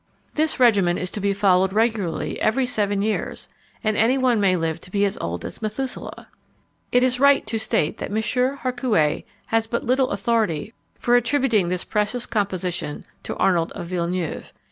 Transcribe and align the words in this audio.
This 0.33 0.59
regimen 0.59 0.97
is 0.97 1.11
to 1.11 1.19
be 1.21 1.31
followed 1.31 1.71
regularly 1.71 2.41
every 2.41 2.65
seven 2.65 3.03
years, 3.03 3.49
and 3.83 3.95
any 3.95 4.17
one 4.17 4.41
may 4.41 4.55
live 4.55 4.81
to 4.81 4.89
be 4.89 5.05
as 5.05 5.15
old 5.21 5.45
as 5.45 5.61
Methuselah! 5.61 6.27
It 6.91 7.03
is 7.03 7.19
right 7.19 7.45
to 7.45 7.59
state 7.59 7.99
that 7.99 8.09
M. 8.09 8.15
Harcouet 8.17 9.25
has 9.49 9.67
but 9.67 9.83
little 9.83 10.09
authority 10.09 10.73
for 10.97 11.15
attributing 11.15 11.69
this 11.69 11.83
precious 11.83 12.25
composition 12.25 13.05
to 13.21 13.35
Arnold 13.35 13.71
of 13.73 13.85
Villeneuve. 13.85 14.51